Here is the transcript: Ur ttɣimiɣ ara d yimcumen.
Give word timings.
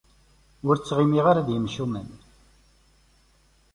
Ur 0.67 0.75
ttɣimiɣ 0.77 1.25
ara 1.31 1.47
d 1.47 1.49
yimcumen. 1.51 2.09